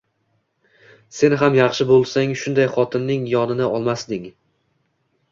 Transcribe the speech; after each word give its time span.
Sen 1.17 1.35
ham 1.41 1.57
yaxshi 1.57 1.85
bo'lsang, 1.91 2.33
shunday 2.43 2.69
xotinning 2.77 3.27
yonini 3.33 3.67
olmasding. 3.75 4.25